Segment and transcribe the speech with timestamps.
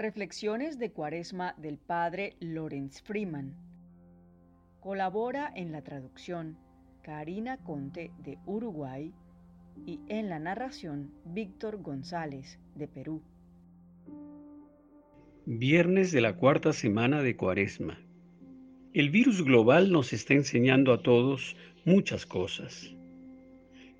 [0.00, 3.54] Reflexiones de Cuaresma del Padre Lorenz Freeman.
[4.80, 6.56] Colabora en la traducción
[7.02, 9.12] Karina Conte de Uruguay
[9.84, 13.22] y en la narración Víctor González de Perú.
[15.44, 17.98] Viernes de la cuarta semana de Cuaresma.
[18.94, 22.96] El virus global nos está enseñando a todos muchas cosas.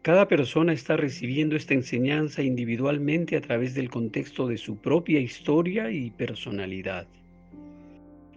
[0.02, 5.90] Cada persona está recibiendo esta enseñanza individualmente a través del contexto de su propia historia
[5.90, 7.06] y personalidad.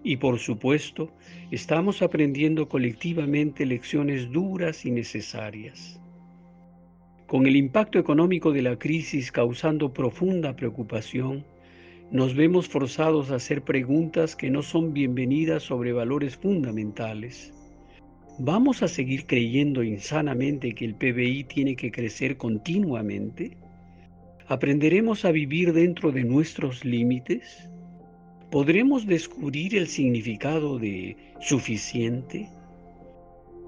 [0.03, 1.13] Y por supuesto,
[1.51, 6.01] estamos aprendiendo colectivamente lecciones duras y necesarias.
[7.27, 11.45] Con el impacto económico de la crisis causando profunda preocupación,
[12.11, 17.53] nos vemos forzados a hacer preguntas que no son bienvenidas sobre valores fundamentales
[18.39, 23.57] ¿Vamos a seguir creyendo insanamente que el PBI tiene que crecer continuamente?
[24.47, 27.69] ¿Aprenderemos a vivir dentro de nuestros límites?
[28.49, 32.49] ¿Podremos descubrir el significado de suficiente?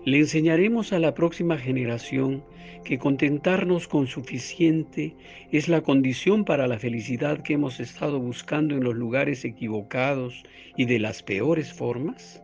[0.04, 2.44] Le enseñaremos a la próxima generación
[2.84, 5.14] que contentarnos con suficiente
[5.52, 10.44] es la condición para la felicidad que hemos estado buscando en los lugares equivocados
[10.76, 12.42] y de las peores formas?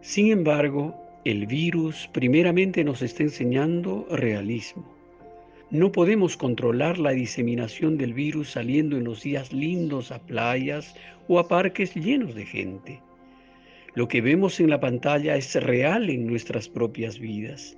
[0.00, 4.90] Sin embargo, el virus primeramente nos está enseñando realismo.
[5.70, 10.94] No podemos controlar la diseminación del virus saliendo en los días lindos a playas
[11.28, 13.00] o a parques llenos de gente.
[13.94, 17.76] Lo que vemos en la pantalla es real en nuestras propias vidas.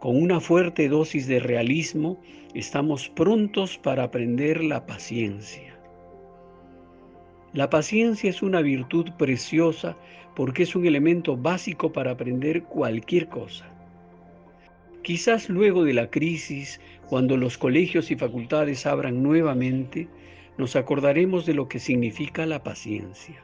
[0.00, 2.20] Con una fuerte dosis de realismo
[2.54, 5.73] estamos prontos para aprender la paciencia.
[7.54, 9.96] La paciencia es una virtud preciosa
[10.34, 13.64] porque es un elemento básico para aprender cualquier cosa.
[15.02, 20.08] Quizás luego de la crisis, cuando los colegios y facultades abran nuevamente,
[20.58, 23.40] nos acordaremos de lo que significa la paciencia.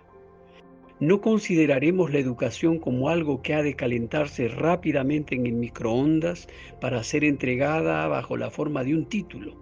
[0.98, 6.48] No consideraremos la educación como algo que ha de calentarse rápidamente en el microondas
[6.80, 9.54] para ser entregada bajo la forma de un título.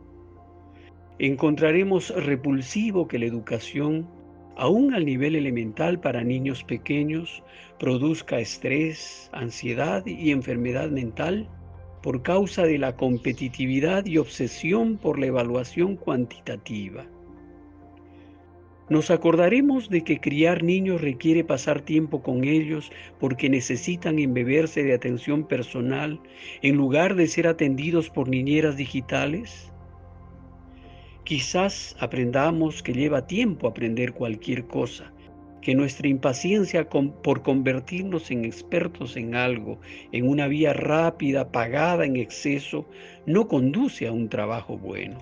[1.19, 4.18] Encontraremos repulsivo que la educación
[4.59, 7.43] aún al nivel elemental para niños pequeños,
[7.79, 11.49] produzca estrés, ansiedad y enfermedad mental
[12.03, 17.07] por causa de la competitividad y obsesión por la evaluación cuantitativa.
[18.89, 22.91] Nos acordaremos de que criar niños requiere pasar tiempo con ellos
[23.21, 26.21] porque necesitan embeberse de atención personal
[26.63, 29.71] en lugar de ser atendidos por niñeras digitales.
[31.29, 35.13] Quizás aprendamos que lleva tiempo aprender cualquier cosa,
[35.61, 39.79] que nuestra impaciencia por convertirnos en expertos en algo,
[40.13, 42.89] en una vía rápida, pagada en exceso,
[43.27, 45.19] no conduce a un trabajo bueno.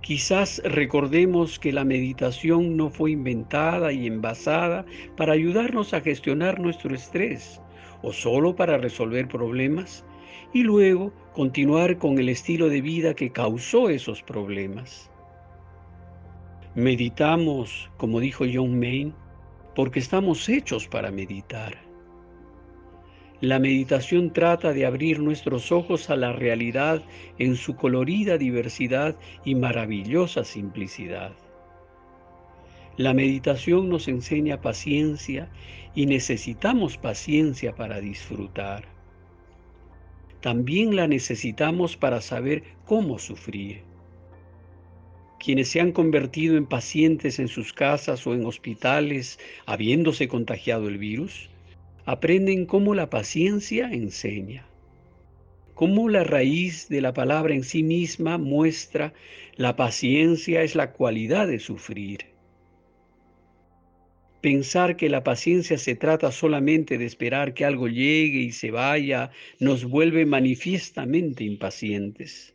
[0.00, 4.84] Quizás recordemos que la meditación no fue inventada y envasada
[5.16, 7.60] para ayudarnos a gestionar nuestro estrés
[8.02, 10.04] o solo para resolver problemas,
[10.52, 15.10] y luego continuar con el estilo de vida que causó esos problemas.
[16.74, 19.12] Meditamos, como dijo John Maine,
[19.74, 21.76] porque estamos hechos para meditar.
[23.40, 27.02] La meditación trata de abrir nuestros ojos a la realidad
[27.38, 31.32] en su colorida diversidad y maravillosa simplicidad.
[32.96, 35.48] La meditación nos enseña paciencia
[35.94, 38.84] y necesitamos paciencia para disfrutar
[40.42, 43.82] también la necesitamos para saber cómo sufrir.
[45.38, 50.98] Quienes se han convertido en pacientes en sus casas o en hospitales habiéndose contagiado el
[50.98, 51.48] virus,
[52.04, 54.66] aprenden cómo la paciencia enseña,
[55.74, 59.14] cómo la raíz de la palabra en sí misma muestra
[59.56, 62.31] la paciencia es la cualidad de sufrir.
[64.42, 69.30] Pensar que la paciencia se trata solamente de esperar que algo llegue y se vaya
[69.60, 72.52] nos vuelve manifiestamente impacientes.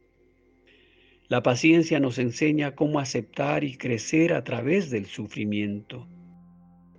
[1.30, 6.06] La paciencia nos enseña cómo aceptar y crecer a través del sufrimiento,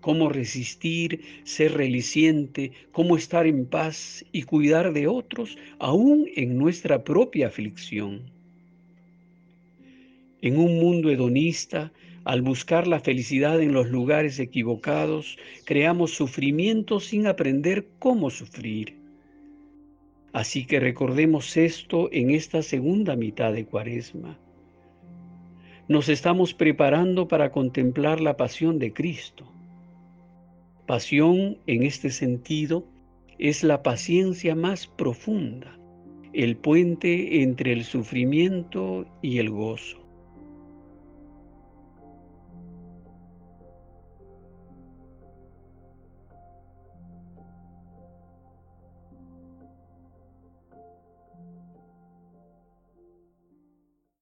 [0.01, 7.05] cómo resistir, ser reliciente, cómo estar en paz y cuidar de otros aún en nuestra
[7.05, 8.33] propia aflicción.
[10.41, 11.93] En un mundo hedonista,
[12.29, 18.99] al buscar la felicidad en los lugares equivocados, creamos sufrimiento sin aprender cómo sufrir.
[20.35, 24.39] Así que recordemos esto en esta segunda mitad de Cuaresma.
[25.89, 29.51] Nos estamos preparando para contemplar la pasión de Cristo.
[30.85, 32.85] Pasión, en este sentido,
[33.39, 35.79] es la paciencia más profunda,
[36.35, 39.98] el puente entre el sufrimiento y el gozo.